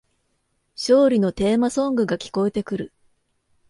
[0.75, 2.93] 勝利のテーマソングが聞こえてくる